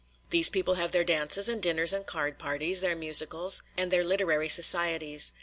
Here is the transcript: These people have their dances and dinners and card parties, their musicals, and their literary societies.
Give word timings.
These 0.31 0.49
people 0.49 0.73
have 0.81 0.93
their 0.93 1.03
dances 1.03 1.47
and 1.47 1.61
dinners 1.61 1.93
and 1.93 2.07
card 2.07 2.39
parties, 2.39 2.81
their 2.81 2.95
musicals, 2.95 3.61
and 3.77 3.91
their 3.91 4.03
literary 4.03 4.49
societies. 4.49 5.31